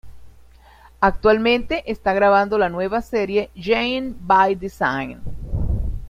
Actualmente 0.99 1.83
está 1.91 2.11
grabando 2.13 2.57
la 2.57 2.69
nueva 2.69 3.03
serie 3.03 3.51
Jane 3.55 4.15
by 4.19 4.55
Design. 4.55 5.21